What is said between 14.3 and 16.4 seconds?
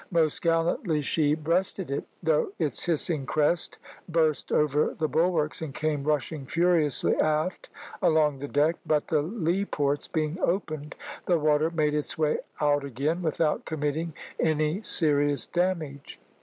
any serious damage.